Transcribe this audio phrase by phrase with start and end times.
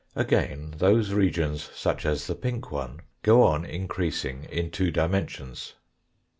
[0.15, 5.75] Again, those regions such as the pink one, go on increasing in two dimensions.